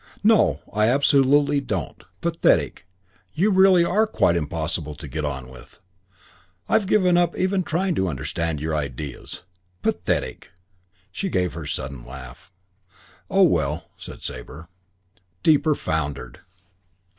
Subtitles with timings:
[0.23, 0.61] "No.
[0.73, 2.03] I absolutely don't.
[2.21, 2.87] Pathetic!
[3.35, 5.79] You really are quite impossible to get on with.
[6.67, 9.43] I've given up even trying to understand your ideas.
[9.83, 10.49] Pathetic!"
[11.11, 12.51] She gave her sudden laugh.
[13.29, 14.69] "Oh, well," said Sabre.
[15.43, 16.39] Deeper foundered!